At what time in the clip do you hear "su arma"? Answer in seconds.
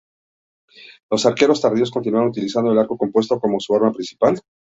3.59-3.93